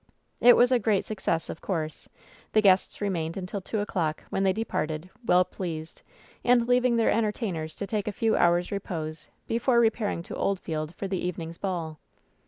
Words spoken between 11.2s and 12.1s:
eve ning's ball.